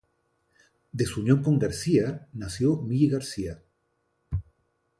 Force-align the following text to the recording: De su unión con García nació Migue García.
De 0.93 1.05
su 1.05 1.21
unión 1.21 1.43
con 1.43 1.59
García 1.59 2.27
nació 2.33 2.75
Migue 2.81 3.09
García. 3.11 3.61